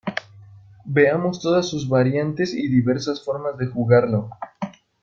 [0.87, 4.31] Veamos todas sus variantes y diversas formas de jugarlo.